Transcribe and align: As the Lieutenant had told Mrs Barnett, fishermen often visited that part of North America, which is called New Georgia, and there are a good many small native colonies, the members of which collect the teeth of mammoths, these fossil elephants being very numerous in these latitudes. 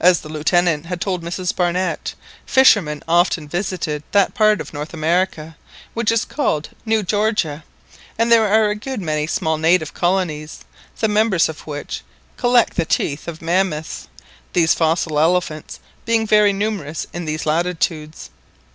As 0.00 0.20
the 0.20 0.30
Lieutenant 0.30 0.86
had 0.86 0.98
told 0.98 1.22
Mrs 1.22 1.54
Barnett, 1.54 2.14
fishermen 2.46 3.02
often 3.06 3.46
visited 3.46 4.02
that 4.12 4.32
part 4.32 4.62
of 4.62 4.72
North 4.72 4.94
America, 4.94 5.58
which 5.92 6.10
is 6.10 6.24
called 6.24 6.70
New 6.86 7.02
Georgia, 7.02 7.62
and 8.18 8.32
there 8.32 8.48
are 8.48 8.70
a 8.70 8.74
good 8.74 9.02
many 9.02 9.26
small 9.26 9.58
native 9.58 9.92
colonies, 9.92 10.60
the 11.00 11.08
members 11.08 11.50
of 11.50 11.66
which 11.66 12.00
collect 12.38 12.76
the 12.76 12.86
teeth 12.86 13.28
of 13.28 13.42
mammoths, 13.42 14.08
these 14.54 14.72
fossil 14.72 15.20
elephants 15.20 15.80
being 16.06 16.26
very 16.26 16.54
numerous 16.54 17.06
in 17.12 17.26
these 17.26 17.44
latitudes. 17.44 18.30